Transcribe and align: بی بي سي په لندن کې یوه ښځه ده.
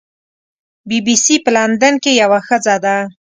بی 0.87 0.97
بي 1.05 1.15
سي 1.23 1.35
په 1.43 1.49
لندن 1.57 1.93
کې 2.03 2.11
یوه 2.21 2.39
ښځه 2.47 2.75
ده. 2.83 2.97